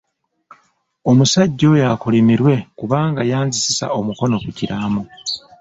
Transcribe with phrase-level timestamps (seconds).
[1.09, 5.01] Omusajja oyo akolimirwe kubanga yanzisisa omukono ku kiraamo.